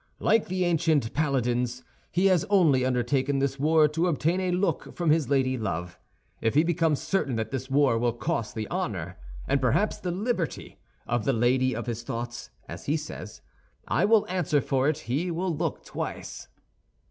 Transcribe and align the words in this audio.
"Like 0.17 0.47
the 0.47 0.65
ancient 0.65 1.13
paladins, 1.13 1.83
he 2.11 2.25
has 2.25 2.43
only 2.45 2.83
undertaken 2.83 3.37
this 3.37 3.59
war 3.59 3.87
to 3.89 4.07
obtain 4.07 4.39
a 4.39 4.49
look 4.49 4.95
from 4.95 5.11
his 5.11 5.29
lady 5.29 5.59
love. 5.59 5.99
If 6.41 6.55
he 6.55 6.63
becomes 6.63 6.99
certain 6.99 7.35
that 7.35 7.51
this 7.51 7.69
war 7.69 7.99
will 7.99 8.13
cost 8.13 8.55
the 8.55 8.67
honor, 8.69 9.17
and 9.47 9.61
perhaps 9.61 9.99
the 9.99 10.09
liberty, 10.09 10.79
of 11.05 11.23
the 11.25 11.33
lady 11.33 11.75
of 11.75 11.85
his 11.85 12.01
thoughts, 12.01 12.49
as 12.67 12.85
he 12.87 12.97
says, 12.97 13.41
I 13.87 14.05
will 14.05 14.25
answer 14.27 14.59
for 14.59 14.89
it 14.89 14.97
he 15.05 15.29
will 15.29 15.55
look 15.55 15.85
twice." 15.85 16.47